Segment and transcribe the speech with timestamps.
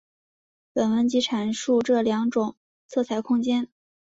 [0.73, 2.55] 本文即阐述这两种
[2.87, 3.69] 色彩空间。